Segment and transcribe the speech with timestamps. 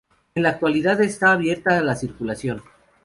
[0.33, 2.63] En la actualidad está abierta a la circulación.